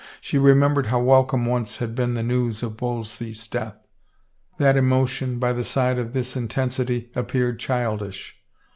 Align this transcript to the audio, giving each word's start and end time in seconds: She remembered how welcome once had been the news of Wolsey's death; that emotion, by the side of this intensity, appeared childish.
She 0.19 0.39
remembered 0.39 0.87
how 0.87 0.99
welcome 0.99 1.45
once 1.45 1.77
had 1.77 1.93
been 1.93 2.15
the 2.15 2.23
news 2.23 2.63
of 2.63 2.81
Wolsey's 2.81 3.47
death; 3.47 3.75
that 4.57 4.75
emotion, 4.75 5.37
by 5.37 5.53
the 5.53 5.63
side 5.63 5.99
of 5.99 6.11
this 6.13 6.35
intensity, 6.35 7.11
appeared 7.13 7.59
childish. 7.59 8.37